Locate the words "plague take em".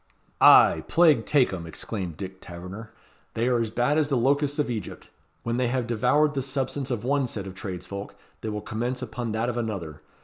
0.87-1.67